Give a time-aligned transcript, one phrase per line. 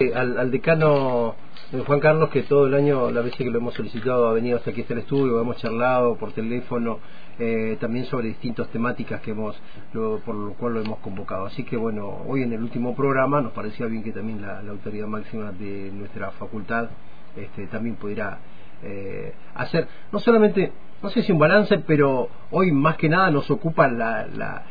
[0.00, 1.34] Eh, al, decano
[1.72, 4.56] eh, Juan Carlos, que todo el año, la vez que lo hemos solicitado, ha venido
[4.56, 7.00] hasta aquí hasta el estudio, hemos charlado por teléfono,
[7.36, 9.60] eh, también sobre distintas temáticas que hemos,
[9.92, 11.46] por lo cual lo hemos convocado.
[11.46, 15.08] Así que bueno, hoy en el último programa nos parecía bien que también la, autoridad
[15.08, 16.90] máxima de nuestra facultad
[17.34, 18.38] este, también pudiera
[19.56, 20.70] hacer, no solamente,
[21.02, 24.62] no sé si un balance, pero hoy más que nada nos ocupa la la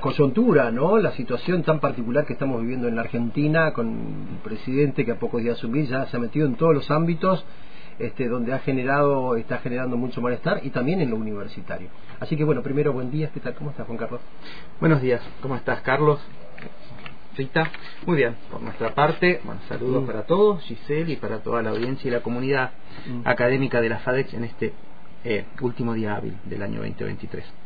[0.00, 0.98] coyuntura, ¿no?
[0.98, 3.88] La situación tan particular que estamos viviendo en la Argentina con
[4.32, 7.44] el presidente que a pocos días asumir ya se ha metido en todos los ámbitos
[7.98, 11.88] este, donde ha generado, está generando mucho malestar y también en lo universitario.
[12.18, 13.54] Así que bueno, primero buen día, ¿qué tal?
[13.54, 14.20] ¿Cómo estás Juan Carlos?
[14.80, 16.18] Buenos días, ¿cómo estás Carlos?
[17.36, 17.70] Rita,
[18.06, 20.06] muy bien, por nuestra parte, bueno, saludos mm.
[20.06, 22.70] para todos, Giselle y para toda la audiencia y la comunidad
[23.06, 23.28] mm.
[23.28, 24.72] académica de la FADEX en este
[25.24, 27.63] eh, último día hábil del año 2023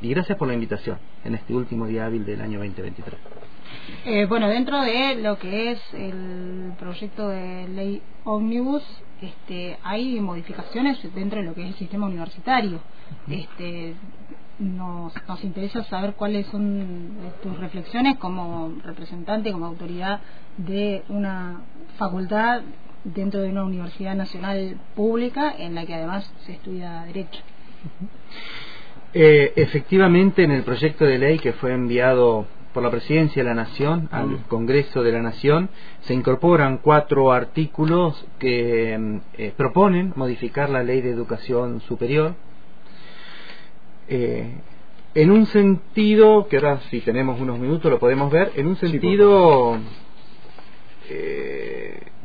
[0.00, 3.18] y gracias por la invitación en este último día hábil del año 2023.
[4.04, 8.82] Eh, bueno, dentro de lo que es el proyecto de ley Omnibus,
[9.20, 12.80] este, hay modificaciones dentro de lo que es el sistema universitario.
[13.28, 13.94] Este,
[14.58, 17.08] nos, nos interesa saber cuáles son
[17.42, 20.20] tus reflexiones como representante, como autoridad
[20.56, 21.62] de una
[21.96, 22.62] facultad
[23.04, 27.40] dentro de una universidad nacional pública en la que además se estudia Derecho.
[29.14, 33.54] Eh, efectivamente, en el proyecto de ley que fue enviado por la Presidencia de la
[33.54, 34.44] Nación al mm.
[34.48, 35.70] Congreso de la Nación,
[36.02, 42.34] se incorporan cuatro artículos que mm, eh, proponen modificar la Ley de Educación Superior.
[44.08, 44.52] Eh,
[45.14, 49.78] en un sentido, que ahora si tenemos unos minutos lo podemos ver, en un sentido...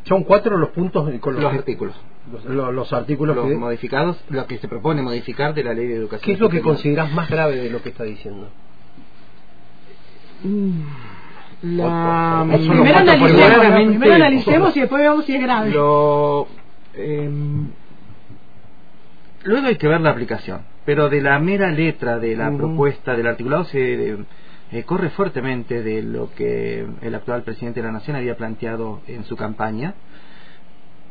[0.03, 1.95] Son cuatro los puntos con los artículos
[2.31, 6.25] los, artículos modificados, lo que se propone modificar de la ley de educación.
[6.25, 8.49] ¿Qué es lo que consideras más grave de lo que está diciendo?
[10.43, 10.81] Mm,
[11.63, 12.45] la...
[12.47, 15.71] Primero, analicemos, primero analicemos y después veamos si es grave.
[15.71, 16.47] Lo,
[16.95, 17.67] em,
[19.43, 23.27] luego hay que ver la aplicación, pero de la mera letra de la propuesta del
[23.27, 24.17] articulado se
[24.71, 29.25] eh, corre fuertemente de lo que el actual presidente de la Nación había planteado en
[29.25, 29.93] su campaña.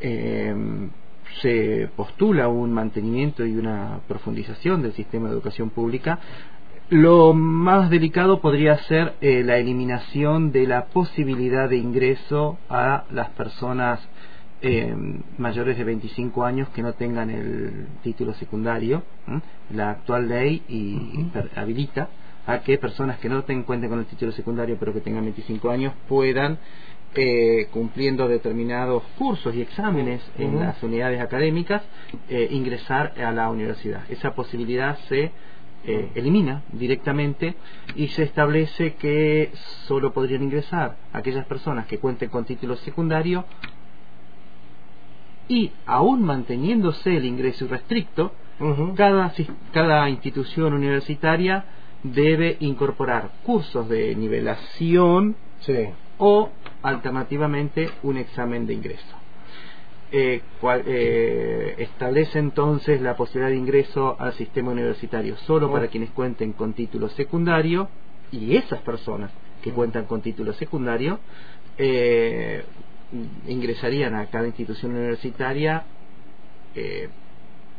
[0.01, 0.53] Eh,
[1.41, 6.19] se postula un mantenimiento y una profundización del sistema de educación pública,
[6.89, 13.29] lo más delicado podría ser eh, la eliminación de la posibilidad de ingreso a las
[13.29, 13.99] personas
[14.61, 14.95] eh,
[15.37, 19.03] mayores de 25 años que no tengan el título secundario.
[19.71, 22.09] La actual ley y habilita
[22.45, 25.69] a que personas que no ten, cuenten con el título secundario pero que tengan 25
[25.69, 26.57] años puedan
[27.15, 31.83] eh, cumpliendo determinados cursos y exámenes en las unidades académicas,
[32.29, 34.01] eh, ingresar a la universidad.
[34.09, 35.31] Esa posibilidad se
[35.85, 37.55] eh, elimina directamente
[37.95, 39.51] y se establece que
[39.85, 43.45] solo podrían ingresar aquellas personas que cuenten con título secundario
[45.47, 48.31] y aún manteniéndose el ingreso irrestricto,
[48.95, 49.33] cada,
[49.71, 51.65] cada institución universitaria
[52.03, 55.35] debe incorporar cursos de nivelación
[56.17, 56.49] o
[56.83, 59.23] alternativamente un examen de ingreso.
[60.11, 60.43] Eh,
[60.85, 66.73] eh, establece entonces la posibilidad de ingreso al sistema universitario solo para quienes cuenten con
[66.73, 67.89] título secundario
[68.31, 69.31] y esas personas
[69.63, 71.19] que cuentan con título secundario
[71.79, 72.63] eh,
[73.47, 75.83] ingresarían a cada institución universitaria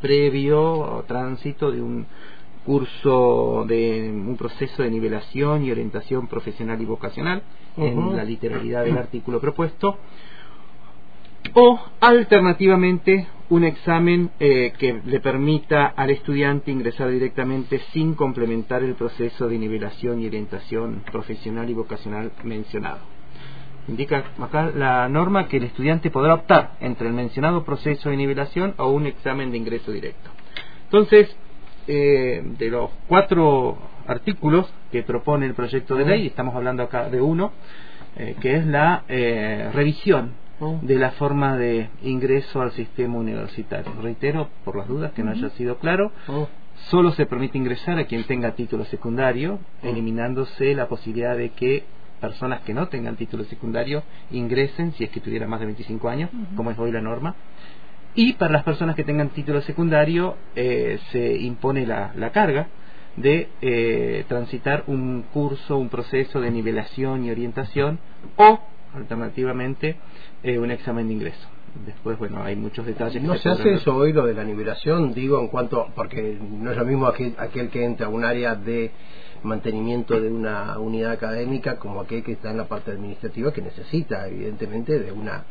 [0.01, 2.05] previo tránsito de un
[2.65, 7.43] curso de un proceso de nivelación y orientación profesional y vocacional
[7.77, 9.97] en la literalidad del artículo propuesto
[11.53, 18.95] o alternativamente un examen eh, que le permita al estudiante ingresar directamente sin complementar el
[18.95, 22.99] proceso de nivelación y orientación profesional y vocacional mencionado.
[23.87, 28.73] Indica acá la norma que el estudiante podrá optar entre el mencionado proceso de nivelación
[28.77, 30.31] o un examen de ingreso directo.
[30.85, 31.35] Entonces,
[31.87, 37.21] eh, de los cuatro artículos que propone el proyecto de ley, estamos hablando acá de
[37.21, 37.51] uno,
[38.17, 40.33] eh, que es la eh, revisión
[40.81, 43.91] de la forma de ingreso al sistema universitario.
[44.01, 46.13] Reitero, por las dudas, que no haya sido claro,
[46.89, 51.83] solo se permite ingresar a quien tenga título secundario, eliminándose la posibilidad de que
[52.21, 56.29] personas que no tengan título secundario ingresen, si es que tuvieran más de 25 años,
[56.55, 57.35] como es hoy la norma,
[58.15, 62.67] y para las personas que tengan título secundario eh, se impone la, la carga
[63.17, 67.99] de eh, transitar un curso, un proceso de nivelación y orientación
[68.37, 68.59] o,
[68.93, 69.97] alternativamente,
[70.43, 71.47] eh, un examen de ingreso.
[71.85, 73.21] después, bueno, hay muchos detalles.
[73.21, 75.13] ¿No se, hace eso hoy, lo de la nivelación?
[75.13, 78.55] Digo, en cuanto, porque no es lo mismo aquel, aquel que entra a un área
[78.55, 78.91] de
[79.43, 84.27] mantenimiento de una unidad académica como aquel que está en la parte administrativa que necesita,
[84.27, 85.43] evidentemente, de una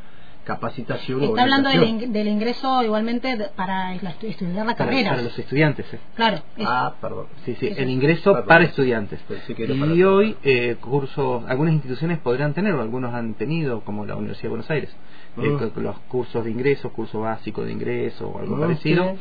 [0.44, 1.22] capacitación.
[1.22, 5.10] Está hablando del, ingreso igualmente para estudiar la carrera.
[5.10, 5.86] Para los estudiantes.
[5.92, 5.98] ¿eh?
[6.14, 6.42] Claro.
[6.64, 7.26] Ah, perdón.
[7.44, 9.20] Sí, sí, el ingreso para estudiantes.
[9.48, 14.44] y hoy eh, cursos, algunas instituciones podrán tener, o algunos han tenido, como la Universidad
[14.44, 14.90] de Buenos Aires,
[15.38, 15.80] eh, ah.
[15.80, 19.16] los cursos de ingreso, curso básico de ingreso o algo ah, parecido,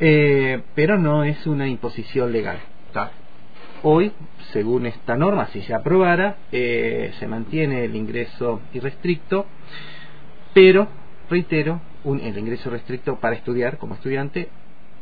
[0.00, 2.58] eh, pero no es una imposición legal.
[3.84, 4.10] Hoy,
[4.52, 9.46] según esta norma, si se aprobara, se mantiene el ingreso irrestricto
[10.54, 10.88] pero,
[11.30, 14.48] reitero, un, el ingreso restricto para estudiar como estudiante,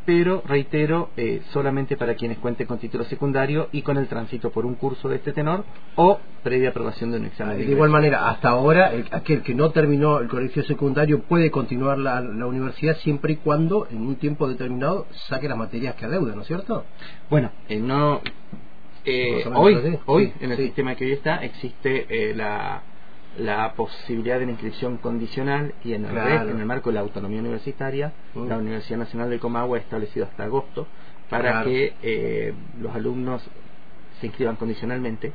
[0.06, 4.64] pero, reitero, eh, solamente para quienes cuenten con título secundario y con el tránsito por
[4.64, 5.64] un curso de este tenor
[5.96, 7.58] o previa aprobación de un examen.
[7.58, 12.20] De, igual manera, hasta ahora, aquel que no terminó el colegio secundario puede continuar la,
[12.20, 16.46] universidad siempre y cuando, en un tiempo determinado, saque las materias que adeuda, ¿no es
[16.46, 16.84] cierto?
[17.28, 18.20] Bueno, eh, no.
[19.04, 22.82] Eh, hoy, hoy en el sistema que hoy está, existe la
[23.38, 27.40] la posibilidad de la inscripción condicional y en el, en el marco de la autonomía
[27.40, 30.86] universitaria, la Universidad Nacional de Comagua ha establecido hasta agosto
[31.28, 33.42] para que eh, los alumnos
[34.20, 35.32] se inscriban condicionalmente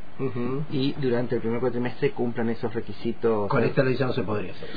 [0.72, 3.48] y durante el primer cuatrimestre cumplan esos requisitos.
[3.50, 4.70] Con esta ley ya no se podría hacer.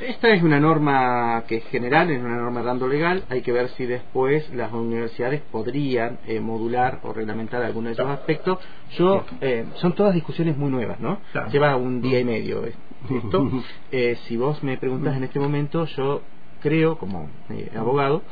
[0.00, 3.24] Esta es una norma que es general, es una norma dando legal.
[3.30, 8.10] Hay que ver si después las universidades podrían eh, modular o reglamentar algunos de esos
[8.10, 8.58] aspectos.
[8.96, 11.20] Yo, eh, son todas discusiones muy nuevas, ¿no?
[11.50, 12.64] Lleva un día y medio
[13.10, 13.50] esto.
[13.90, 16.22] Eh, si vos me preguntas en este momento, yo
[16.60, 17.28] creo, como
[17.76, 18.22] abogado,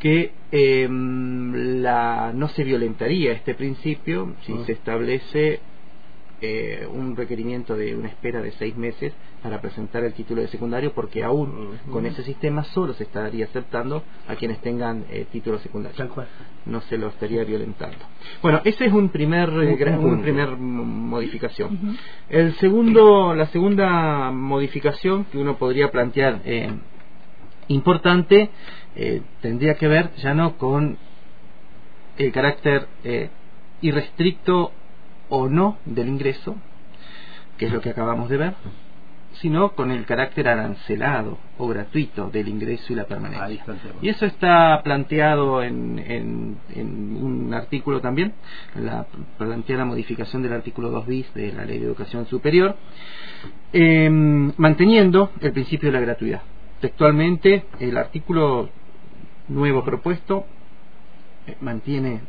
[0.00, 5.60] que em, la, no se violentaría este principio si se establece
[6.42, 10.92] eh, un requerimiento de una espera de seis meses para presentar el título de secundario
[10.92, 15.96] porque aún con ese sistema solo se estaría aceptando a quienes tengan eh, título secundario.
[16.66, 17.96] No se lo estaría violentando.
[18.42, 21.96] Bueno ese es un primer eh, un primer modificación.
[22.28, 26.42] El segundo la segunda modificación que uno podría plantear
[27.68, 28.50] importante
[29.40, 30.98] tendría que ver ya no con
[32.18, 32.88] el carácter
[33.80, 34.72] irrestricto
[35.28, 36.56] o no del ingreso,
[37.58, 38.54] que es lo que acabamos de ver,
[39.40, 43.64] sino con el carácter arancelado o gratuito del ingreso y la permanencia.
[44.00, 48.32] Y eso está planteado en, en, un artículo también,
[48.74, 49.06] la,
[49.38, 52.76] plantea la modificación del artículo 2 bis de la Ley de Educación Superior,
[53.72, 56.42] em, manteniendo el principio de la gratuidad.
[56.80, 58.68] Textualmente, el artículo
[59.48, 60.46] nuevo propuesto
[61.46, 62.20] eh, mantiene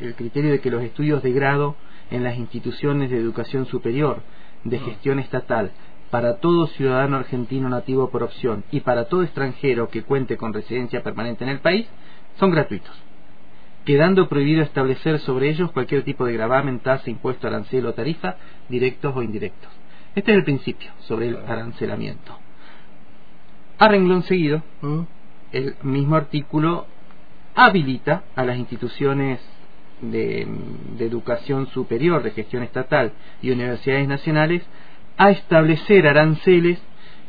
[0.00, 1.76] el criterio de que los estudios de grado
[2.10, 4.22] en las instituciones de educación superior
[4.64, 5.72] de gestión estatal
[6.10, 11.02] para todo ciudadano argentino nativo por opción y para todo extranjero que cuente con residencia
[11.02, 11.86] permanente en el país
[12.38, 12.94] son gratuitos,
[13.84, 18.36] quedando prohibido establecer sobre ellos cualquier tipo de gravamen, tasa, impuesto, arancel o tarifa,
[18.68, 19.70] directos o indirectos.
[20.14, 22.36] Este es el principio sobre el arancelamiento.
[23.78, 25.00] A renglón seguido, ¿Mm?
[25.52, 26.86] el mismo artículo
[27.54, 29.40] habilita a las instituciones
[30.02, 30.46] de,
[30.98, 33.12] Educación Superior, de Gestión Estatal
[33.42, 34.62] y universidades nacionales
[35.16, 36.80] a establecer aranceles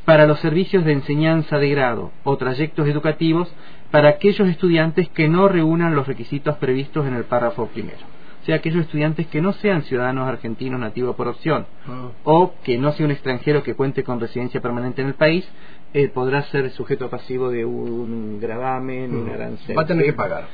[0.06, 3.54] para los servicios de enseñanza de grado o trayectos educativos
[3.92, 8.21] para aquellos estudiantes que no reúnan los requisitos previstos en el párrafo primero.
[8.46, 12.10] Sea, aquellos estudiantes que no sean ciudadanos argentinos nativos por opción ah.
[12.24, 15.48] o que no sea un extranjero que cuente con residencia permanente en el país,
[15.94, 19.34] eh, podrá ser sujeto pasivo de un gravamen, un mm.
[19.34, 19.78] arancel.
[19.78, 20.48] Va a tener que pagar.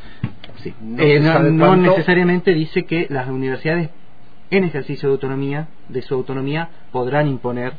[0.81, 3.89] No, eh, necesariamente dice que las universidades
[4.49, 7.73] en ejercicio de autonomía, de su autonomía, podrán imponer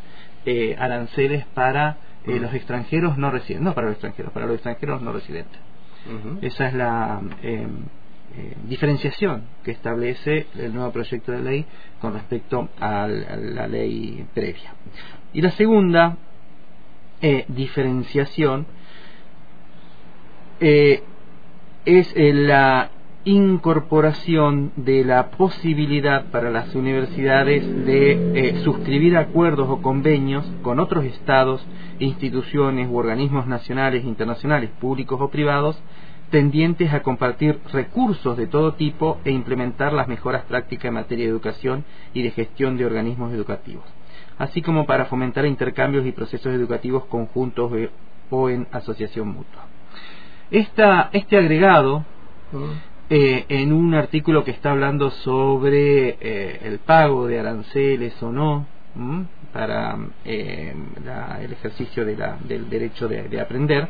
[0.47, 2.37] eh, aranceles para mm.
[2.37, 5.61] los extranjeros no residentes, no para los extranjeros, para los extranjeros no residentes.
[6.41, 7.21] Esa es la
[8.69, 11.67] diferenciación que establece el nuevo proyecto de ley
[12.01, 14.75] con respecto a la ley previa.
[15.33, 16.17] Y la segunda
[17.21, 18.67] e diferenciación
[20.61, 21.03] eh,
[21.85, 22.91] es eh, la
[23.25, 31.05] incorporación de la posibilidad para las universidades de eh, suscribir acuerdos o convenios con otros
[31.05, 31.67] estados,
[31.99, 35.83] instituciones u organismos nacionales internacionales, públicos o privados,
[36.31, 41.31] tendientes a compartir recursos de todo tipo e implementar las mejoras prácticas en materia de
[41.31, 43.85] educación y de gestión de organismos educativos
[44.39, 47.71] así como para fomentar intercambios y procesos educativos conjuntos
[48.31, 49.67] o en asociación mutua.
[50.51, 52.05] este agregado,
[53.11, 58.67] eh, en un artículo que está hablando sobre eh, el pago de aranceles o no,
[59.53, 60.75] para eh,
[61.41, 63.89] el ejercicio de la, del derecho de, aprender,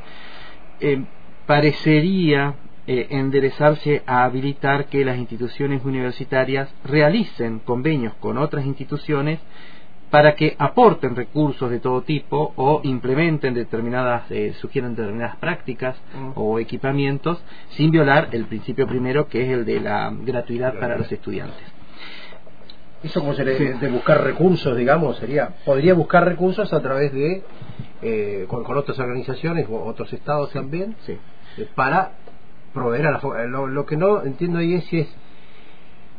[1.48, 2.54] eh, parecería
[2.86, 9.40] enderezarse a habilitar que las instituciones universitarias realicen convenios con otras instituciones
[10.10, 16.30] para que aporten recursos de todo tipo o implementen determinadas, eh, sugieran determinadas prácticas mm.
[16.34, 21.10] o equipamientos sin violar el principio primero que es el de la gratuidad para los
[21.12, 21.62] estudiantes.
[23.02, 27.44] Eso como se le, de buscar recursos, digamos, sería, podría buscar recursos a través de,
[28.02, 31.16] eh, con, otras organizaciones o otros estados también, sí.
[31.74, 32.12] Para
[32.72, 33.46] proveer a la...
[33.46, 35.08] Lo, lo que no entiendo ahí es si es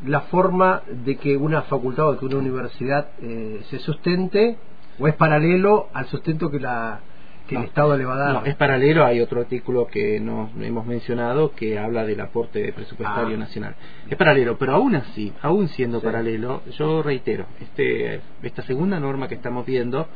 [0.06, 4.58] la forma de que una facultad o que una universidad eh, se sustente
[4.98, 7.02] o es paralelo al sustento que la
[7.48, 8.34] que el Estado le va a dar.
[8.34, 13.36] No, es paralelo, hay otro artículo que no hemos mencionado que habla del aporte presupuestario
[13.36, 13.40] ah.
[13.40, 13.76] nacional.
[14.08, 19.34] Es paralelo, pero aún así, aún siendo paralelo, yo reitero, este, esta segunda norma que
[19.34, 20.08] estamos viendo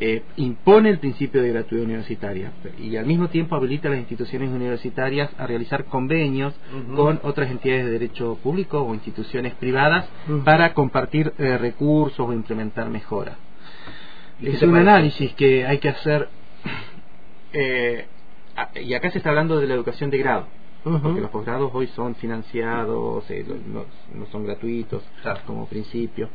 [0.00, 4.50] eh, impone el principio de gratuidad universitaria y al mismo tiempo habilita a las instituciones
[4.50, 6.54] universitarias a realizar convenios
[6.94, 10.08] con otras entidades de derecho público o instituciones privadas
[10.44, 13.36] para compartir eh, recursos o implementar mejoras.
[14.40, 16.28] Es un análisis que hay que hacer,
[17.52, 18.06] eh,
[18.80, 20.46] y acá se está hablando de la educación de grado,
[20.84, 23.24] porque los posgrados hoy son financiados,
[23.66, 25.02] no, son gratuitos
[25.44, 26.28] como principio.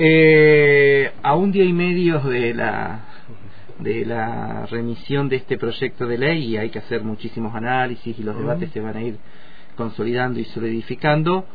[0.00, 3.00] Eh, a un día y medio de la
[3.80, 8.22] de la remisión de este proyecto de ley y hay que hacer muchísimos análisis y
[8.22, 9.18] los debates se van a ir
[9.76, 11.46] consolidando y solidificando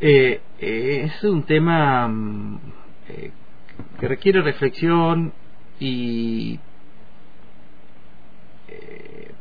[0.00, 2.58] eh, eh, es un tema mm,
[4.00, 5.32] que requiere reflexión
[5.78, 6.58] y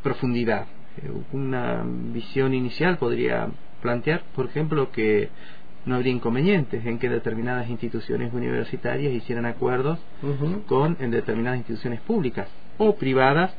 [0.03, 0.67] profundidad.
[1.31, 3.47] Una visión inicial podría
[3.81, 5.29] plantear por ejemplo que
[5.85, 9.99] no habría inconvenientes en que determinadas instituciones universitarias hicieran acuerdos
[10.67, 12.47] con en determinadas instituciones públicas
[12.77, 13.51] o privadas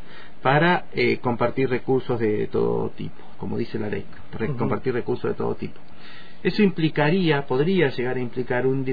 [0.43, 4.05] para eh, compartir recursos de todo tipo, como dice la ley,
[4.59, 5.81] compartir recursos de todo tipo.
[6.43, 8.85] Eso implicaría, podría llegar a implicar un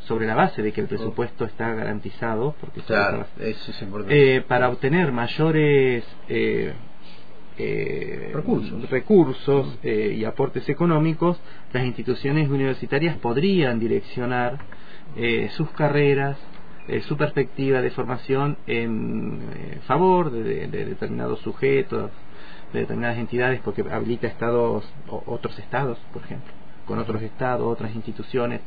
[0.00, 2.80] sobre la base de que el presupuesto está garantizado, porque
[4.08, 6.72] eh, para obtener mayores eh,
[7.60, 11.40] eh, recursos, eh, y aportes económicos,
[11.72, 14.58] las instituciones universitarias podrían direccionar
[15.16, 16.38] eh, sus carreras,
[17.06, 19.40] su perspectiva de formación en
[19.86, 22.10] favor de, determinados sujetos,
[22.72, 24.90] de determinadas entidades, porque habilita estados,
[25.26, 26.50] otros estados, por ejemplo,
[26.86, 28.62] con otros estados, otras instituciones.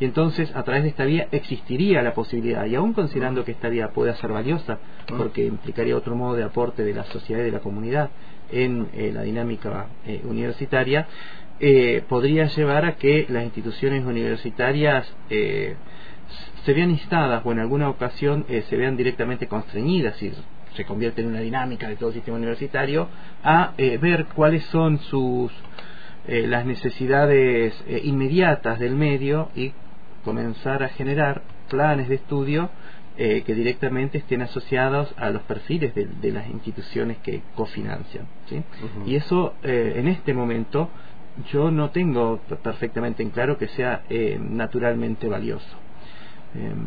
[0.00, 3.68] Y entonces, a través de esta vía existiría la posibilidad, y aún considerando que esta
[3.68, 4.78] vía pueda ser valiosa,
[5.16, 8.10] porque implicaría otro modo de aporte de la sociedad y de la comunidad,
[8.50, 11.06] en eh, la dinámica eh, universitaria,
[11.60, 18.46] eh, podría llevar a que las instituciones universitarias se vean instadas o en alguna ocasión
[18.48, 20.32] se vean directamente constreñidas y
[20.74, 23.08] se convierte en una dinámica de todo el sistema universitario
[23.42, 25.50] a ver cuáles son sus
[26.28, 27.74] las necesidades
[28.04, 29.72] inmediatas del medio y
[30.24, 32.70] comenzar a generar planes de estudio
[33.16, 38.26] eh, que directamente estén asociados a los perfiles de, las instituciones que cofinancian.
[38.48, 38.62] ¿sí?
[39.06, 40.88] Y eso eh, en este momento
[41.50, 45.76] yo no tengo perfectamente en claro que sea eh, naturalmente valioso.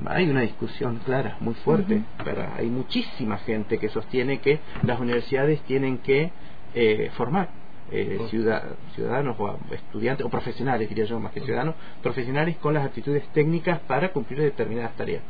[0.06, 5.62] hay una discusión clara, muy fuerte, pero hay muchísima gente que sostiene que las universidades
[5.64, 6.32] tienen que
[7.18, 7.61] formar
[8.96, 13.80] ciudadanos o estudiantes o profesionales, diría yo más que ciudadanos, profesionales con las actitudes técnicas
[13.82, 15.24] para cumplir determinadas tareas.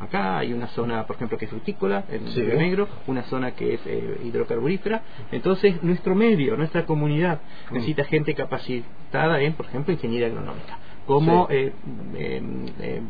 [0.00, 3.74] Acá hay una zona, por ejemplo, que es frutícola, en Río Negro, una zona que
[3.74, 5.02] es eh, hidrocarburífera.
[5.30, 7.40] Entonces, nuestro medio, nuestra comunidad
[7.70, 7.74] mm.
[7.74, 10.78] necesita gente capacitada en, por ejemplo, ingeniería agronómica.
[11.06, 11.72] Como eh,
[12.16, 13.08] em, em,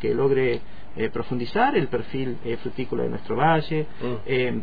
[0.00, 0.60] que, logre
[0.96, 4.60] eh, profundizar el perfil frutícola de nuestro valle, mm.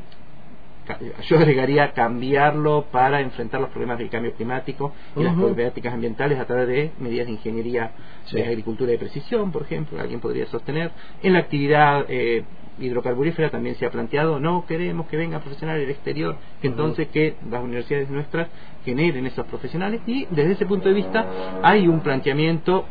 [1.30, 6.46] Yo agregaría cambiarlo para enfrentar los problemas del cambio climático y las problemáticas ambientales a
[6.46, 7.92] través de medidas de ingeniería
[8.32, 10.92] de agricultura de precisión, por ejemplo, alguien podría sostener.
[11.22, 12.44] En la actividad eh,
[12.80, 17.36] hidrocarburífera también se ha planteado, no queremos que venga profesionales del exterior, que entonces que
[17.50, 18.48] las universidades nuestras
[18.84, 20.02] generen esos profesionales.
[20.08, 22.86] Y desde ese punto de vista hay un planteamiento,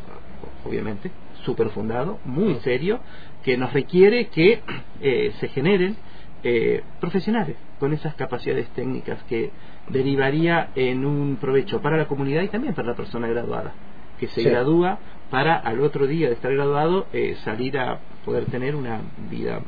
[0.64, 1.10] obviamente,
[1.44, 3.00] súper fundado, muy serio,
[3.42, 4.60] que nos requiere que
[5.00, 5.96] eh, se generen
[6.44, 9.50] eh, profesionales con esas capacidades técnicas que
[9.88, 13.72] derivaría en un provecho para la comunidad y también para la persona graduada,
[14.18, 14.98] que se gradúa
[15.30, 19.60] para al otro día de estar graduado eh, salir a poder tener una vida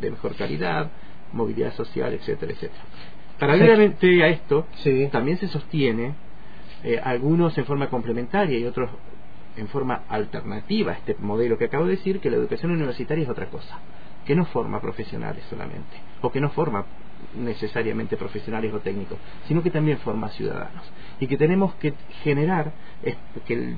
[0.00, 0.90] de mejor calidad,
[1.32, 2.82] movilidad social, etcétera, etcétera.
[3.38, 4.66] Paralelamente a esto,
[5.10, 6.14] también se sostiene,
[6.82, 8.90] eh, algunos en forma complementaria y otros
[9.56, 13.30] en forma alternativa a este modelo que acabo de decir que la educación universitaria es
[13.30, 13.78] otra cosa,
[14.26, 16.84] que no forma profesionales solamente, o que no forma
[17.36, 20.84] necesariamente profesionales o técnicos, sino que también forma ciudadanos.
[21.20, 22.72] Y que tenemos que generar
[23.46, 23.76] que el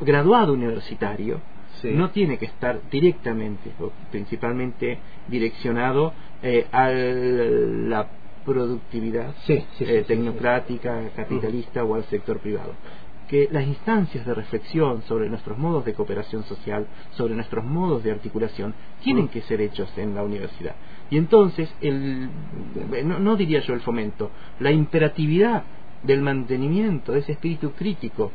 [0.00, 1.40] graduado universitario
[1.84, 8.08] no tiene que estar directamente o principalmente direccionado eh, a la
[8.44, 12.74] productividad eh, tecnocrática, capitalista o al sector privado
[13.32, 18.12] que las instancias de reflexión sobre nuestros modos de cooperación social, sobre nuestros modos de
[18.12, 20.74] articulación, tienen que ser hechos en la universidad.
[21.08, 22.28] Y entonces, el,
[23.06, 25.62] no, diría yo el fomento, la imperatividad
[26.02, 28.32] del mantenimiento de ese espíritu crítico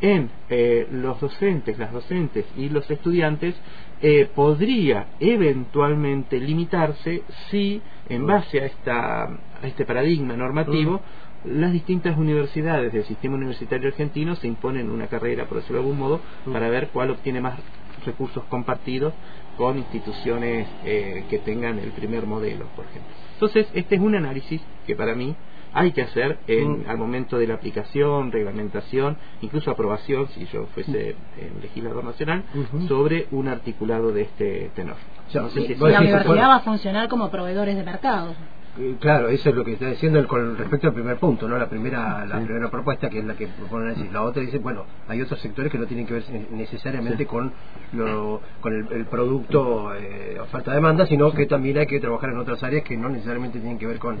[0.00, 3.54] en eh, los docentes, las docentes y los estudiantes
[4.02, 11.00] eh, podría eventualmente limitarse si, en base a, esta, a este paradigma normativo,
[11.46, 15.98] las distintas universidades del sistema universitario argentino se imponen una carrera, por decirlo de algún
[15.98, 16.52] modo, mm.
[16.52, 17.58] para ver cuál obtiene más
[18.04, 19.14] recursos compartidos
[19.56, 23.10] con instituciones eh, que tengan el primer modelo, por ejemplo.
[23.34, 25.34] Entonces, este es un análisis que para mí
[25.72, 26.90] hay que hacer en, mm.
[26.90, 31.62] al momento de la aplicación, reglamentación, incluso aprobación, si yo fuese mm.
[31.62, 32.44] legislador nacional,
[32.88, 34.96] sobre un articulado de este tenor.
[35.32, 38.34] la universidad va a funcionar como proveedores de mercado.
[38.78, 41.56] Eh, claro, eso es lo que está diciendo con respecto al primer punto, ¿no?
[41.56, 44.12] La primera la primera propuesta que es la que proponen decir.
[44.12, 47.52] La otra dice, bueno, hay otros sectores que no tienen que ver necesariamente con
[47.92, 52.84] lo, con el, producto eh, oferta-demanda, sino que también hay que trabajar en otras áreas
[52.84, 54.18] que no necesariamente tienen que ver con,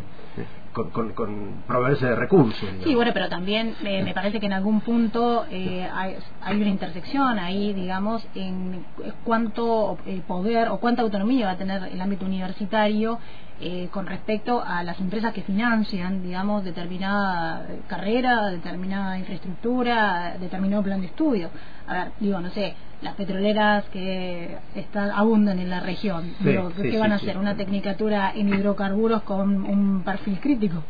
[0.72, 2.68] con, con, proveerse de recursos.
[2.82, 6.70] Sí, bueno, pero también eh, me parece que en algún punto eh, hay, hay, una
[6.70, 8.84] intersección ahí, digamos, en
[9.24, 13.18] cuánto poder o cuánta autonomía va a tener el ámbito universitario
[13.60, 21.00] eh, con respecto a las empresas que financian, digamos, determinada carrera, determinada infraestructura, determinado plan
[21.00, 21.50] de estudio.
[21.86, 27.12] A ver, digo, no sé, las petroleras que están, abundan en la región, ¿qué van
[27.12, 27.38] a hacer?
[27.38, 30.82] ¿Una tecnicatura en hidrocarburos con un perfil crítico?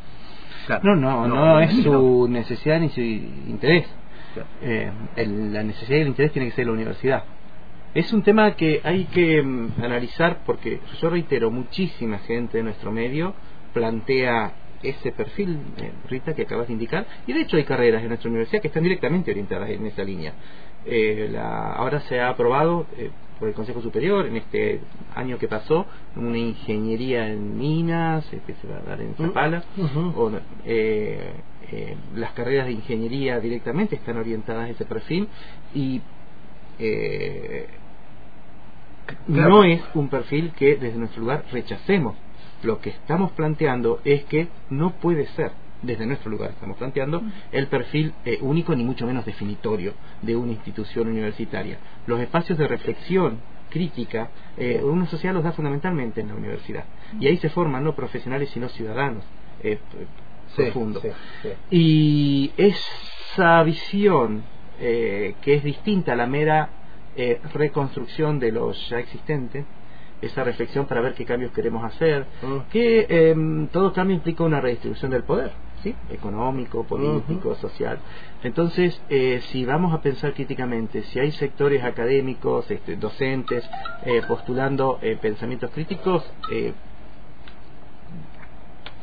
[0.83, 3.87] No, no, no, es su necesidad ni su interés.
[4.61, 7.23] Eh, la necesidad y el interés tiene que ser la universidad.
[7.97, 12.93] Es un tema que hay que mm, analizar porque yo reitero, muchísima gente de nuestro
[12.93, 13.33] medio
[13.73, 18.09] plantea ese perfil, eh, Rita, que acabas de indicar, y de hecho hay carreras en
[18.09, 20.35] nuestra universidad que están directamente orientadas en esa línea.
[20.85, 24.81] Eh, ahora se ha aprobado eh, por el Consejo Superior en este
[25.15, 29.65] año que pasó una ingeniería en minas que se va a dar en mm, Zapala.
[30.15, 30.31] o,
[32.15, 35.29] las carreras de ingeniería directamente están orientadas a ese perfil
[35.75, 36.03] y
[39.27, 42.17] no es un perfil que desde nuestro lugar rechacemos.
[42.63, 47.67] Lo que estamos planteando es que no puede ser, desde nuestro lugar estamos planteando, el
[47.67, 51.79] perfil eh, único ni mucho menos definitorio de una institución universitaria.
[52.07, 56.85] Los espacios de reflexión crítica, eh, una sociedad los da fundamentalmente en la universidad.
[57.21, 59.25] Y ahí se forman no profesionales sino ciudadanos.
[59.63, 59.79] Eh,
[60.55, 61.03] profundo.
[61.71, 64.45] Y esa visión
[64.79, 66.69] que es distinta a la mera
[67.17, 69.65] eh, reconstrucción de los ya existentes,
[70.21, 72.71] esa reflexión para ver qué cambios queremos hacer, mm.
[72.71, 75.53] que em, todo cambio implica una redistribución del poder,
[75.83, 75.95] ¿sí?
[76.11, 77.99] económico, político, social.
[78.43, 83.69] Entonces, eh, si vamos a pensar críticamente, si hay sectores académicos, este, docentes,
[84.07, 86.25] eh, postulando pensamientos críticos,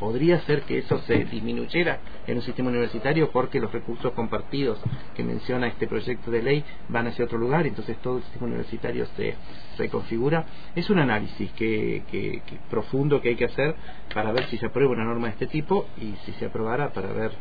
[0.04, 4.78] podría ser que eso se disminuyera en un sistema universitario porque los recursos compartidos
[5.16, 9.06] que menciona este proyecto de ley van hacia otro lugar, entonces todo el sistema universitario
[9.16, 9.36] se
[9.78, 10.44] reconfigura.
[10.76, 13.76] Es un análisis que, que, profundo que hay que hacer
[14.14, 17.08] para ver si se aprueba una norma de este tipo y si se aprobara para
[17.14, 17.32] ver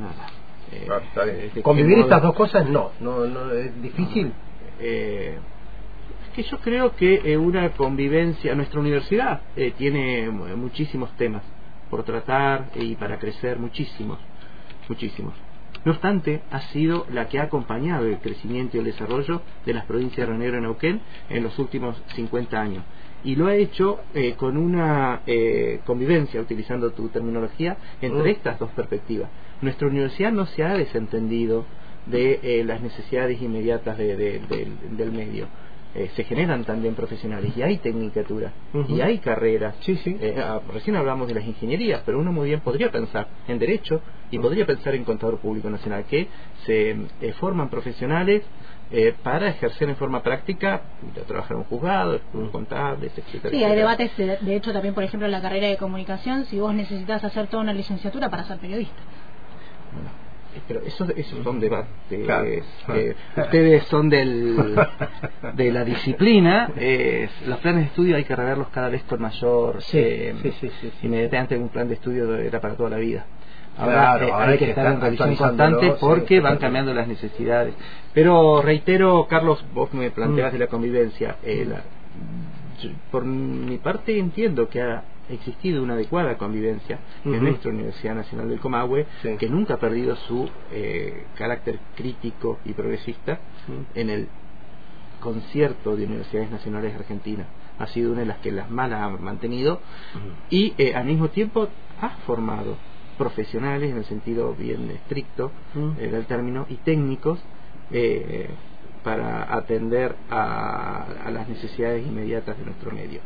[0.00, 0.26] nada.
[0.72, 4.32] Eh, Convivir estas dos cosas no, no, no es difícil.
[4.80, 5.38] Eh,
[6.30, 11.42] que yo creo que eh, una convivencia, nuestra universidad eh, tiene eh, muchísimos temas
[11.88, 14.18] por tratar y para crecer, muchísimos,
[14.88, 15.34] muchísimos.
[15.84, 19.86] No obstante, ha sido la que ha acompañado el crecimiento y el desarrollo de las
[19.86, 22.84] provincias de Río y Neuquén en los últimos 50 años.
[23.24, 24.00] Y lo ha hecho
[24.36, 25.22] con una
[25.86, 28.34] convivencia, utilizando tu terminología, entre mm.
[28.34, 29.30] estas dos perspectivas.
[29.62, 31.64] Nuestra universidad no se ha desentendido
[32.06, 35.48] de las necesidades inmediatas del medio
[35.92, 38.52] eh, se generan también profesionales y hay tecnicatura
[38.88, 39.74] y hay carreras.
[39.80, 40.16] Sí, sí.
[40.20, 44.00] Eh, ah, recién hablamos de las ingenierías, pero uno muy bien podría pensar en derecho
[44.30, 46.28] y podría pensar en contador público nacional, que
[46.64, 48.42] se eh, forman profesionales
[49.22, 50.82] para ejercer en forma práctica,
[51.28, 53.56] trabajar en un juzgado, en contables, etcétera.
[53.56, 56.74] Sí, hay debates, de, hecho, también, por ejemplo, en la carrera de comunicación, si vos
[56.74, 59.00] necesitas hacer toda una licenciatura para ser periodista.
[60.66, 61.90] Pero esos, esos son debates.
[62.10, 64.56] Eh, ustedes son del,
[65.54, 66.70] de la disciplina.
[66.76, 69.82] Eh, los planes de estudio hay que reverlos cada vez con mayor.
[69.82, 70.92] Sí, eh, sí, sí.
[71.02, 73.24] Inmediatamente un plan de estudio era para toda la vida.
[73.78, 77.06] Ahora, Claro, eh, ahora hay hay que estar en revisión constante porque van cambiando las
[77.08, 77.74] necesidades.
[78.12, 80.52] Pero reitero, Carlos, vos me planteas Mm.
[80.52, 81.36] de la convivencia.
[81.44, 81.82] eh, la-
[82.82, 88.48] yo, por mi parte entiendo que ha existido una adecuada convivencia en nuestra Universidad Nacional
[88.48, 89.36] del Comahue, Sí.
[89.38, 93.38] que nunca ha perdido su eh, carácter crítico y progresista
[93.94, 94.28] en el
[95.20, 97.46] concierto de universidades nacionales argentinas.
[97.78, 99.80] Ha sido una de las que las malas ha mantenido
[100.50, 101.68] y eh, al mismo tiempo
[102.00, 102.76] ha formado
[103.18, 105.50] profesionales en el sentido bien estricto
[105.98, 107.38] eh, del término y técnicos
[107.90, 108.48] eh,
[109.04, 113.20] para atender a, a las necesidades inmediatas de nuestro medio.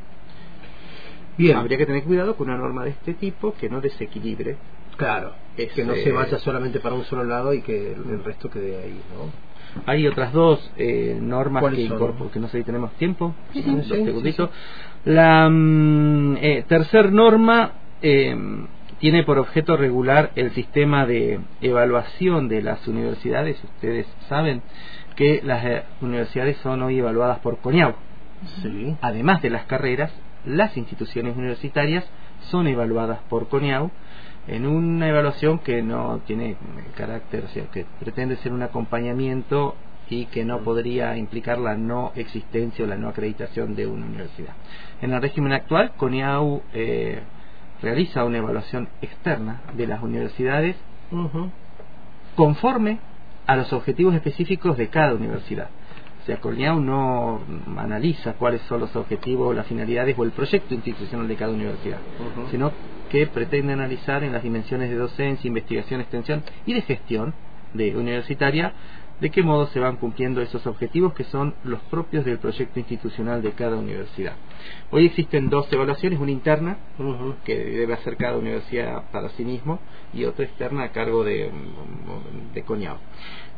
[1.36, 4.56] Bien, Habría que tener cuidado con una norma de este tipo que no desequilibre.
[4.96, 8.48] claro, Es, que no se vaya solamente para un solo lado y que el, resto
[8.50, 9.30] quede ahí, ¿no?
[9.86, 11.96] Hay otras dos eh, normas ¿Cuáles que son?
[11.96, 14.36] incorporan, que no sé si tenemos tiempo, Sí, sí, dos sí.
[15.04, 18.36] La mm, eh, tercer norma eh,
[19.00, 23.62] tiene por objeto regular el sistema de evaluación de las universidades.
[23.62, 24.62] Ustedes saben
[25.16, 27.94] que las eh, universidades son hoy evaluadas por CONIAU.
[28.62, 28.96] Sí.
[29.00, 30.12] Además de las carreras,
[30.46, 32.04] las instituciones universitarias
[32.50, 33.90] son evaluadas por CONIAU
[34.46, 36.56] en una evaluación que no tiene
[36.96, 39.74] carácter, o sea, que pretende ser un acompañamiento
[40.10, 44.52] y que no podría implicar la no existencia o la no acreditación de una universidad.
[45.00, 47.20] En el régimen actual, CONIAU eh,
[47.80, 50.76] realiza una evaluación externa de las universidades
[52.34, 52.98] conforme
[53.46, 55.68] a los objetivos específicos de cada universidad.
[56.24, 57.42] O sea, Corneau no
[57.76, 61.98] analiza cuáles son los objetivos, las finalidades o el proyecto institucional de cada universidad,
[62.50, 62.72] sino
[63.10, 67.34] que pretende analizar en las dimensiones de docencia, investigación, extensión y de gestión
[67.74, 68.72] de universitaria
[69.20, 73.42] de qué modo se van cumpliendo esos objetivos que son los propios del proyecto institucional
[73.42, 74.32] de cada universidad.
[74.90, 76.78] Hoy existen dos evaluaciones, una interna
[77.44, 79.78] que debe hacer cada universidad para sí mismo
[80.14, 81.50] y otra externa a cargo de,
[82.54, 82.96] de CONIAU.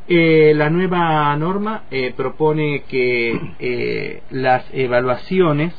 [0.09, 5.75] Eh, la nueva norma eh, propone que eh, las evaluaciones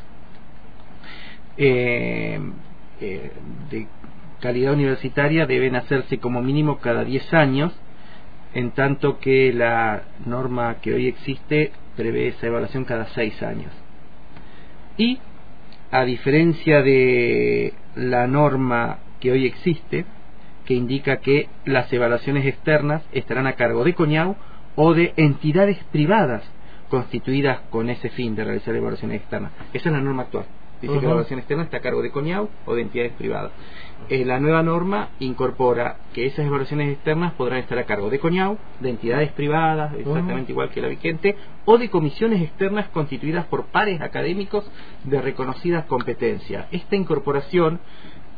[1.55, 2.37] eh,
[2.99, 3.87] de
[4.41, 7.73] calidad universitaria deben hacerse como mínimo cada 10 años,
[8.53, 13.71] en tanto que la norma que hoy existe prevé esa evaluación cada 6 años.
[14.97, 15.19] Y
[15.89, 20.05] a diferencia de la norma que hoy existe,
[20.67, 24.35] que indica que las evaluaciones externas estarán a cargo de CONIAU
[24.75, 26.43] o de entidades privadas
[26.89, 29.53] constituidas con ese fin de realizar evaluaciones externas.
[29.73, 30.45] Esa es la norma actual.
[30.81, 33.51] Dice que la evaluación externa está a cargo de CONIAU o de entidades privadas.
[34.09, 38.57] Eh, la nueva norma incorpora que esas evaluaciones externas podrán estar a cargo de CONIAU,
[38.81, 44.01] de entidades privadas, exactamente igual que la vigente, o de comisiones externas constituidas por pares
[44.01, 44.69] académicos
[45.05, 46.67] de reconocidas competencias.
[46.71, 47.79] Esta incorporación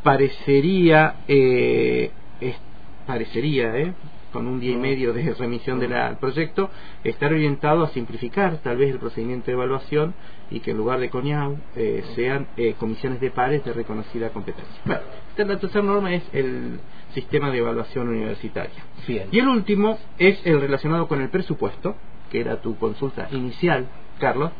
[0.04, 2.12] parecería, eh,
[2.42, 2.60] es-
[3.06, 3.94] parecería, eh,
[4.32, 6.70] con un día y medio de remisión del proyecto,
[7.04, 10.14] estar orientado a simplificar tal vez el procedimiento de evaluación
[10.52, 14.76] y que en lugar de CONIAU eh, sean eh, comisiones de pares de reconocida competencia.
[14.86, 15.02] Bueno,
[15.36, 16.80] la tercera norma es el
[17.16, 18.84] sistema de evaluación universitaria.
[19.08, 19.30] Bien.
[19.32, 21.96] Y el último es el relacionado con el presupuesto,
[22.30, 23.88] que era tu consulta inicial,
[24.20, 24.52] Carlos.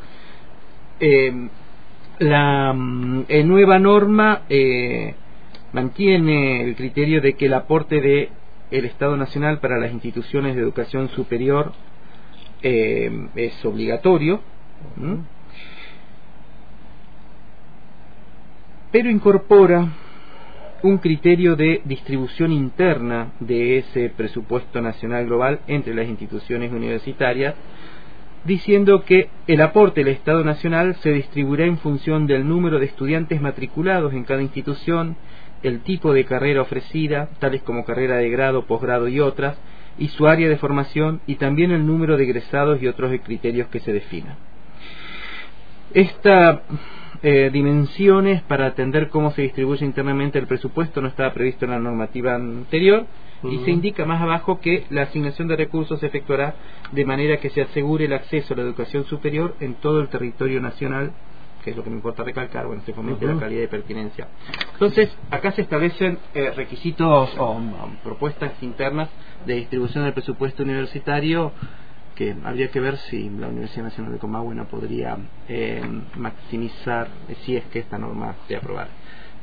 [1.00, 1.32] Eh,
[2.18, 5.14] la mm, nueva norma eh,
[5.74, 8.30] mantiene el criterio de que el aporte de
[8.72, 11.74] el Estado Nacional para las instituciones de educación superior
[12.62, 14.42] eh, es obligatorio,
[14.98, 15.24] ¿m?
[18.92, 19.88] pero incorpora
[20.82, 27.56] un criterio de distribución interna de ese presupuesto nacional global entre las instituciones universitarias,
[28.46, 33.42] diciendo que el aporte del Estado Nacional se distribuirá en función del número de estudiantes
[33.42, 35.18] matriculados en cada institución,
[35.62, 39.58] el tipo de carrera ofrecida, tales como carrera de grado, posgrado y otras,
[39.98, 43.82] y su área de formación, y también el número de egresados y otros criterios que
[43.82, 44.38] se definan.
[45.94, 46.62] Esta
[47.22, 51.80] eh, dimensiones para atender cómo se distribuye internamente el presupuesto no estaba previsto en la
[51.80, 53.06] normativa anterior
[53.44, 56.56] y se indica más abajo que la asignación de recursos se efectuará
[56.92, 60.62] de manera que se asegure el acceso a la educación superior en todo el territorio
[60.62, 61.14] nacional
[61.64, 64.30] que es lo que me importa recalcar, bueno, se fomente la calidad de pertinencia.
[64.74, 69.10] Entonces, acá se establecen eh, requisitos o um, propuestas internas
[69.46, 71.52] de distribución del presupuesto universitario
[72.16, 75.82] que habría que ver si la Universidad Nacional de Comahue no podría eh,
[76.16, 77.08] maximizar
[77.44, 78.90] si es que esta norma se aprobara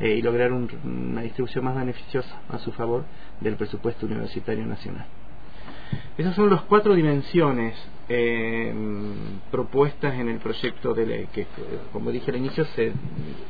[0.00, 3.04] eh, y lograr un- una distribución más beneficiosa a su favor
[3.40, 5.06] del presupuesto universitario nacional.
[6.18, 7.74] Esas son las cuatro dimensiones
[8.08, 8.72] eh,
[9.50, 11.46] propuestas en el proyecto de ley, que
[11.92, 12.92] como dije al inicio se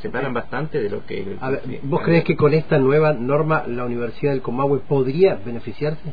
[0.00, 1.36] separan bastante de lo que...
[1.40, 6.12] A ver, ¿Vos crees que con esta nueva norma la Universidad del Comahue podría beneficiarse?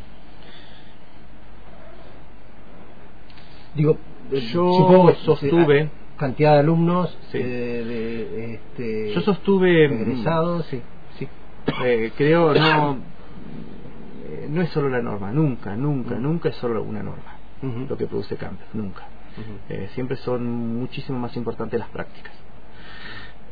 [3.75, 3.97] Digo,
[4.51, 5.89] yo sostuve...
[6.17, 7.39] Cantidad de alumnos, Sí.
[7.39, 9.85] eh, de, este, Yo sostuve...
[9.85, 10.81] egresados, sí.
[11.17, 11.27] Sí,
[11.83, 12.97] eh, creo no
[14.29, 18.07] eh, no es solo la norma, nunca, nunca, nunca es solo una norma lo que
[18.07, 19.03] produce cambios, nunca.
[19.69, 22.33] Eh, siempre son muchísimo más importantes las prácticas.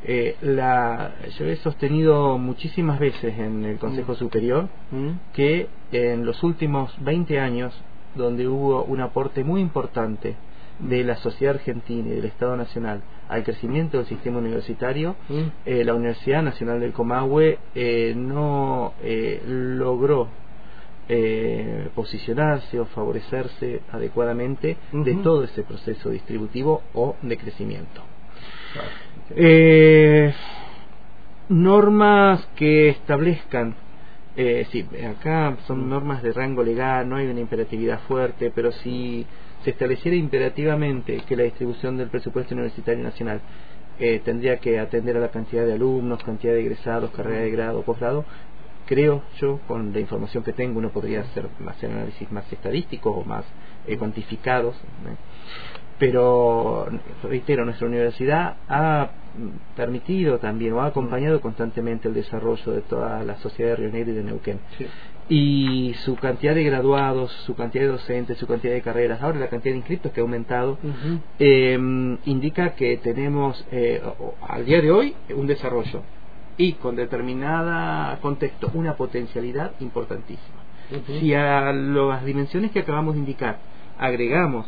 [0.04, 5.10] Eh, la, yo he sostenido muchísimas veces en el Consejo Superior ¿Mm?
[5.34, 7.74] que en los últimos 20 años,
[8.16, 10.36] donde hubo un aporte muy importante
[10.82, 15.42] de la sociedad argentina y del Estado Nacional al crecimiento del sistema universitario, ¿Mm?
[15.66, 20.28] eh, la Universidad Nacional del Comahue eh, no eh, logró
[21.08, 28.02] eh, posicionarse o favorecerse adecuadamente de todo ese proceso distributivo o de crecimiento.
[29.36, 30.34] Eh,
[31.50, 33.76] normas que establezcan,
[34.38, 39.26] eh, sí, acá son normas de rango legal, no hay una imperatividad fuerte, pero si
[39.64, 43.42] se estableciera imperativamente que la distribución del presupuesto universitario nacional
[44.00, 47.84] eh, tendría que atender a la cantidad de alumnos, cantidad de egresados, carrera de grado,
[47.84, 48.26] posgrado,
[48.86, 53.24] creo yo, con la información que tengo, uno podría hacer, hacer análisis más estadísticos o
[53.24, 53.46] más
[53.88, 54.76] eh, cuantificados.
[56.00, 56.88] Pero,
[57.24, 59.12] reitero, nuestra universidad ha
[59.76, 64.12] permitido también o ha acompañado constantemente el desarrollo de toda la sociedad de Río Negro
[64.12, 64.60] y de Neuquén.
[65.34, 69.48] Y su cantidad de graduados, su cantidad de docentes, su cantidad de carreras, ahora la
[69.48, 70.78] cantidad de inscriptos que ha aumentado,
[71.40, 71.80] eh,
[72.26, 74.02] indica que tenemos eh,
[74.42, 76.02] al día de hoy un desarrollo
[76.58, 80.58] y con determinada contexto una potencialidad importantísima.
[81.08, 83.60] Si a las dimensiones que acabamos de indicar
[83.98, 84.68] agregamos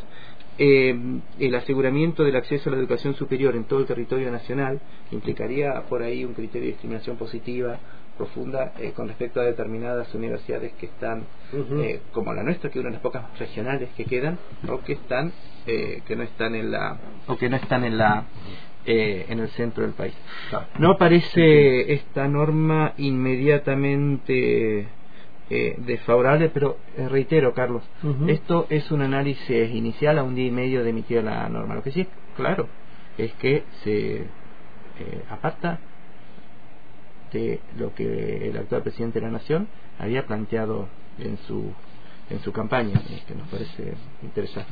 [0.58, 0.96] eh,
[1.40, 4.80] el aseguramiento del acceso a la educación superior en todo el territorio nacional,
[5.12, 7.80] implicaría por ahí un criterio de discriminación positiva
[8.18, 11.24] profunda eh, con respecto a determinadas universidades que están,
[11.54, 14.38] eh, como la nuestra, que es una de las pocas regionales que quedan,
[14.70, 15.32] o que están,
[15.66, 16.98] eh, que no están en la,
[17.28, 18.26] o que no están en la,
[18.86, 20.14] eh, en el centro del país.
[20.50, 20.68] Claro.
[20.80, 24.88] No aparece esta norma inmediatamente
[25.50, 27.84] eh, desfavorable, pero eh, reitero, Carlos,
[28.28, 31.76] esto es un análisis inicial a un día y medio de emitir la norma.
[31.76, 32.68] Lo que sí es claro
[33.18, 34.26] es que se eh,
[35.30, 35.80] aparta
[37.34, 39.68] de lo que el actual presidente de la Nación
[40.00, 40.88] había planteado
[41.20, 41.74] en su
[42.30, 44.72] en su campaña, eh, que nos parece interesante.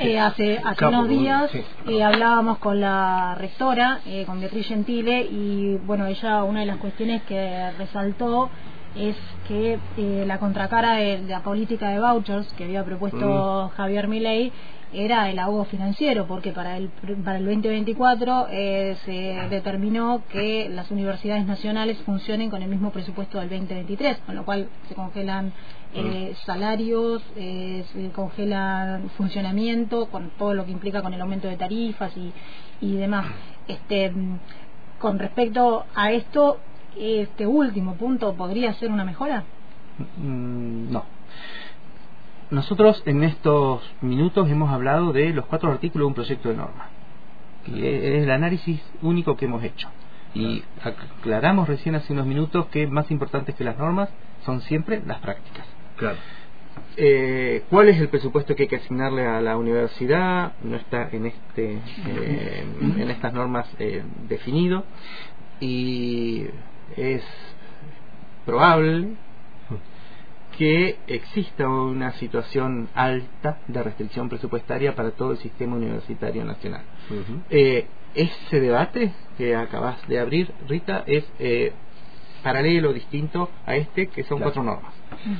[0.00, 1.62] Eh, hace hace unos días sí.
[1.88, 6.78] eh, hablábamos con la rectora, eh, con Beatriz Gentile, y bueno, ella una de las
[6.78, 8.50] cuestiones que resaltó
[8.96, 9.16] es
[9.48, 14.52] que eh, la contracara de, de la política de vouchers que había propuesto Javier Milei
[14.92, 16.88] era el ahogo financiero, porque para el,
[17.24, 23.38] para el 2024 eh, se determinó que las universidades nacionales funcionen con el mismo presupuesto
[23.38, 25.52] del 2023, con lo cual se congelan
[25.94, 31.56] eh, salarios, eh, se congela funcionamiento, con todo lo que implica con el aumento de
[31.56, 32.32] tarifas y,
[32.80, 33.26] y demás.
[33.68, 34.38] Este, mm,
[34.98, 36.58] con respecto a esto,
[36.96, 39.44] este último punto podría ser una mejora.
[40.18, 41.04] Mm, No.
[42.50, 46.88] Nosotros en estos minutos hemos hablado de los cuatro artículos de un proyecto de norma.
[47.66, 49.88] Y es el análisis único que hemos hecho.
[50.34, 54.10] Y aclaramos recién hace unos minutos que más importantes que las normas
[54.44, 55.66] son siempre las prácticas.
[55.96, 56.18] Claro.
[56.96, 60.52] Eh, ¿Cuál es el presupuesto que hay que asignarle a la universidad?
[60.62, 62.66] No está en este eh,
[62.98, 64.84] en estas normas eh, definido
[65.60, 66.46] y
[66.96, 67.22] es
[68.44, 69.14] probable
[70.58, 76.82] que exista una situación alta de restricción presupuestaria para todo el sistema universitario nacional.
[77.50, 81.72] Eh, ese debate que acabas de abrir, Rita, es eh,
[82.42, 84.52] paralelo, distinto a este, que son Claro.
[84.52, 84.92] cuatro normas.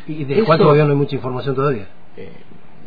[0.06, 1.88] Y de Eso- cuál todavía no hay mucha información todavía.
[2.16, 2.32] Eh,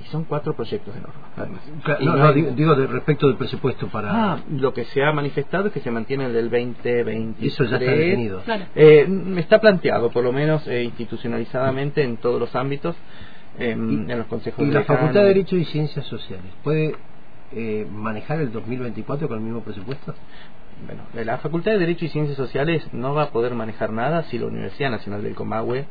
[0.05, 1.15] y son cuatro proyectos de norma.
[1.35, 1.61] además.
[1.83, 4.33] Claro, Y no, no no, hay- digo, digo de respecto del presupuesto para...
[4.33, 7.53] Ah, lo que se ha manifestado es que se mantiene el del 2023.
[7.53, 8.41] Eso ya está definido.
[8.41, 8.65] Claro.
[8.75, 12.95] Eh, está planteado, por lo menos eh, institucionalizadamente, en todos los ámbitos,
[13.57, 14.99] em, en los consejos ¿Y la decanos.
[15.01, 16.95] Facultad de Derecho y Ciencias Sociales puede
[17.53, 20.13] eh, manejar el 2024 con el mismo presupuesto?
[20.85, 24.37] Bueno, la Facultad de Derecho y Ciencias Sociales no va a poder manejar nada si
[24.37, 25.85] la Universidad Nacional del Comahue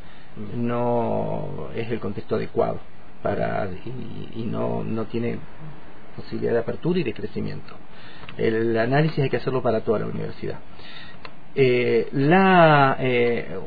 [0.56, 2.80] no es el contexto adecuado
[3.24, 3.66] para
[4.36, 5.38] y, no, no tiene
[6.14, 7.74] posibilidad de apertura y de crecimiento.
[8.36, 10.58] El análisis hay que hacerlo para toda la universidad.
[11.54, 13.58] Eh, la, eh,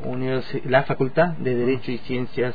[0.66, 2.54] la Facultad de Derecho y Ciencias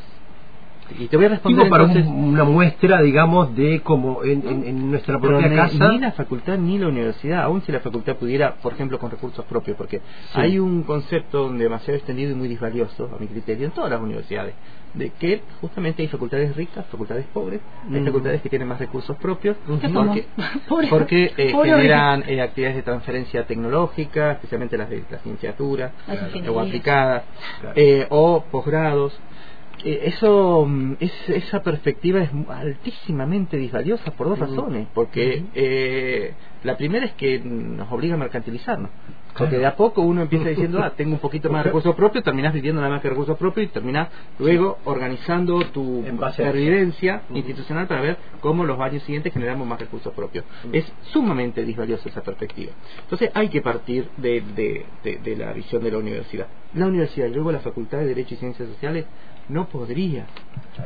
[0.99, 5.19] Y te voy a responder para entonces, una muestra, digamos, de cómo en, en, nuestra
[5.19, 5.89] propia casa.
[5.89, 9.43] Ni la facultad ni la universidad, aun si la facultad pudiera, por ejemplo, con recursos
[9.45, 10.01] propios, porque
[10.33, 14.53] hay un concepto demasiado extendido y muy disvalioso, a mi criterio, en todas las universidades,
[14.93, 18.05] de que justamente hay facultades ricas, facultades pobres, hay mm.
[18.05, 19.57] facultades que tienen más recursos propios,
[19.93, 20.25] porque,
[20.89, 25.91] porque eh, generan eh, actividades de transferencia tecnológica, especialmente las de la cienciatura
[26.49, 27.23] o aplicadas,
[27.75, 29.17] eh, o posgrados.
[29.83, 36.33] Eso mm, es, esa perspectiva es altísimamente disvaliosa por dos razones porque
[36.63, 38.89] la primera es que nos obliga a mercantilizarnos
[39.37, 42.23] porque de a poco uno empieza diciendo, ah, tengo un poquito más de recursos propios,
[42.23, 44.09] terminas viviendo nada más que recursos propios y terminas
[44.39, 46.03] luego organizando tu
[46.35, 50.45] supervivencia institucional para ver cómo los años siguientes generamos más recursos propios.
[50.71, 52.71] Es sumamente disvaliosa esa perspectiva.
[53.01, 54.43] Entonces hay que partir de,
[55.03, 56.47] de, la visión de la universidad.
[56.73, 59.05] La universidad y luego la Facultad de Derecho y Ciencias Sociales
[59.49, 60.25] no podría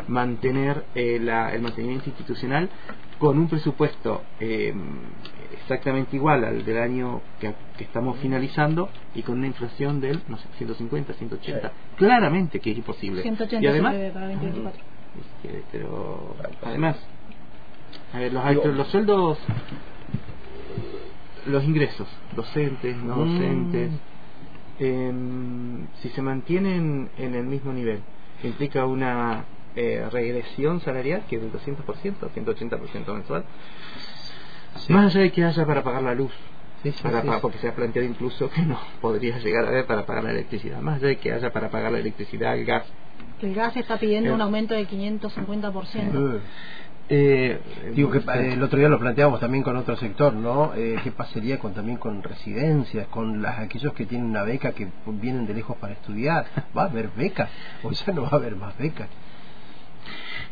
[0.07, 2.69] mantener eh, el mantenimiento institucional
[3.19, 4.73] con un presupuesto eh,
[5.53, 10.47] exactamente igual al del año que, estamos finalizando y con una inflación del, no sé,
[10.57, 11.71] 150, 180.
[11.97, 13.21] Claramente que es imposible.
[13.21, 14.81] 180 y además, para 2024.
[15.71, 16.97] pero además,
[18.13, 19.39] a ver, los, los sueldos,
[21.47, 23.19] los ingresos, docentes, no mm.
[23.19, 23.91] docentes,
[24.79, 28.01] em, si se mantienen en el mismo nivel,
[28.43, 29.45] implica una
[29.75, 33.45] eh, regresión salarial que es del 200%, 180% mensual.
[34.89, 36.31] Más allá de que haya para pagar la luz,
[37.41, 40.81] porque se ha planteado incluso que no podría llegar a haber para pagar la electricidad,
[40.81, 42.85] más allá de que haya para pagar la electricidad, el gas.
[43.41, 46.39] El gas está pidiendo un aumento de 550%.
[47.09, 47.59] Eh,
[47.93, 50.73] digo que eh, el otro día lo planteamos también con otro sector, ¿no?
[50.75, 54.87] Eh, ¿Qué pasaría con también con residencias, con las, aquellos que tienen una beca que
[55.05, 56.45] vienen de lejos para estudiar?
[56.77, 57.49] ¿Va a haber becas?
[57.83, 59.07] ¿O ya no va a haber más becas?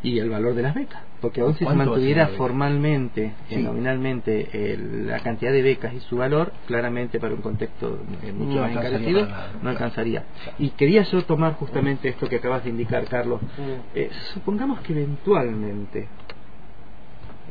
[0.04, 1.02] y el valor de las becas.
[1.20, 6.52] Porque aún si se mantuviera formalmente, y nominalmente, la cantidad de becas y su valor,
[6.68, 9.28] claramente para un contexto eh, mucho más encarecido,
[9.62, 10.26] no alcanzaría.
[10.60, 13.42] Y quería yo tomar justamente esto que acabas de indicar, Carlos.
[13.42, 13.98] Mm.
[13.98, 16.08] Eh, supongamos que eventualmente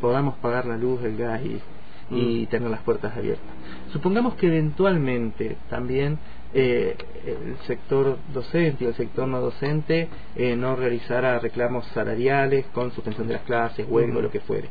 [0.00, 1.60] podamos pagar la luz, el gas y,
[2.14, 2.46] y mm.
[2.46, 3.54] tener las puertas abiertas.
[3.92, 6.18] Supongamos que eventualmente también
[6.56, 12.92] eh, el sector docente y el sector no docente eh, no realizara reclamos salariales con
[12.92, 14.68] suspensión de las clases, huelga o lo que fuere.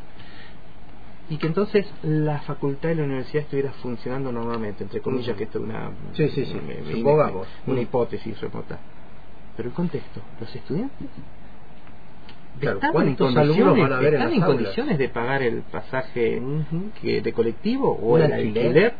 [1.29, 5.57] Y que entonces la facultad y la universidad estuviera funcionando normalmente, entre comillas, que esto
[5.57, 5.91] es una,
[7.65, 8.77] una hipótesis remota.
[9.55, 11.07] Pero el contexto, los estudiantes
[12.61, 16.41] están en condiciones, están en condiciones de pagar el pasaje
[17.01, 18.95] que, de colectivo o el alquiler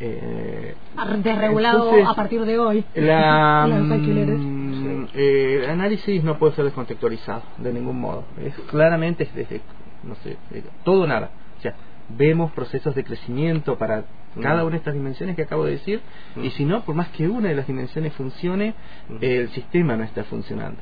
[0.00, 0.74] eh,
[1.22, 2.84] desregulado a partir de hoy.
[2.94, 8.24] La, mm, eh, el análisis no puede ser descontextualizado de ningún modo.
[8.42, 9.60] Es claramente es desde,
[10.02, 10.36] no sé,
[10.84, 11.30] todo nada.
[11.58, 11.74] O sea,
[12.16, 14.04] vemos procesos de crecimiento para
[14.40, 14.66] cada mm.
[14.66, 16.00] una de estas dimensiones que acabo de decir,
[16.36, 16.50] y mm.
[16.52, 18.74] si no, por más que una de las dimensiones funcione,
[19.20, 20.78] el sistema no está funcionando.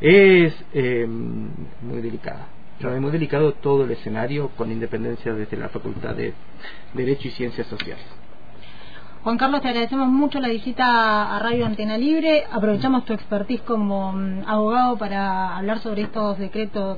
[0.00, 2.46] Es eh, muy delicada.
[2.78, 6.32] Es muy delicado todo el escenario con independencia desde la Facultad de
[6.94, 8.06] Derecho y Ciencias Sociales.
[9.22, 12.44] Juan Carlos, te agradecemos mucho la visita a Radio Antena Libre.
[12.50, 16.96] Aprovechamos tu expertise como mm, abogado para hablar sobre estos decretos,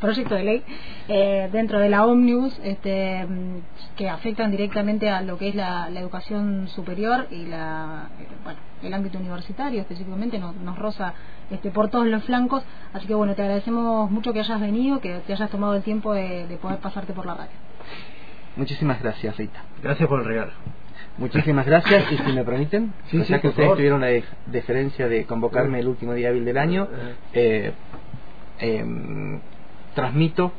[0.00, 0.62] proyecto de ley
[1.08, 3.26] eh, dentro de la Omnibus este,
[3.96, 8.92] que afectan directamente a lo que es la, educación superior y la, eh, bueno, el
[8.92, 11.14] ámbito universitario específicamente nos, nos roza
[11.50, 12.64] este, por todos los flancos.
[12.92, 16.12] Así que bueno, te agradecemos mucho que hayas venido, que te hayas tomado el tiempo
[16.12, 17.52] de, de poder pasarte por la radio.
[18.56, 19.64] Muchísimas gracias, Rita.
[19.82, 20.52] Gracias por el regalo.
[21.16, 24.08] Muchísimas gracias y si me permiten, ya que ustedes tuvieron la
[24.46, 26.88] deferencia de convocarme el último día hábil del año,
[27.32, 27.72] eh,
[28.58, 29.40] em,
[29.94, 30.52] transmito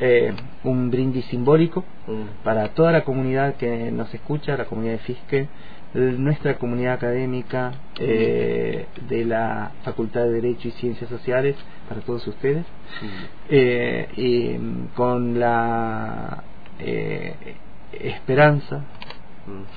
[0.00, 0.34] eh,
[0.64, 1.84] un brindis simbólico
[2.44, 5.48] para toda la comunidad que nos escucha, la comunidad de Fisque,
[5.94, 11.56] nuestra comunidad académica eh, de la Facultad de Derecho y Ciencias Sociales,
[11.88, 12.64] para todos ustedes,
[14.16, 14.56] y
[14.94, 16.44] con la
[16.78, 17.34] eh,
[17.92, 18.84] esperanza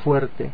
[0.04, 0.52] fuerte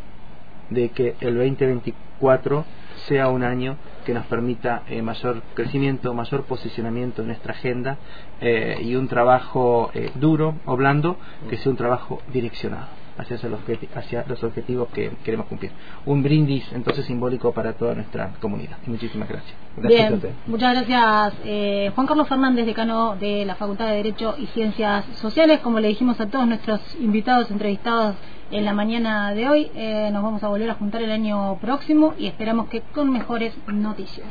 [0.69, 2.65] de que el 2024
[3.07, 3.75] sea un año
[4.09, 7.99] que nos permita eh, mayor crecimiento, mayor posicionamiento en nuestra agenda
[8.41, 11.15] eh, y un trabajo duro o blando
[11.47, 12.87] que sea un trabajo direccionado
[13.19, 13.59] hacia los,
[13.95, 15.71] hacia los objetivos que queremos cumplir.
[16.07, 18.77] Un brindis entonces simbólico para toda nuestra comunidad.
[18.87, 19.55] muchísimas gracias.
[19.77, 25.05] Bien, muchas gracias eh, Juan Carlos Fernández, decano de la Facultad de Derecho y Ciencias
[25.21, 25.59] Sociales.
[25.59, 28.15] Como le dijimos a todos nuestros invitados entrevistados
[28.51, 32.13] en la mañana de hoy, eh, nos vamos a volver a juntar el año próximo
[32.17, 34.27] y esperamos que con mejores noticias.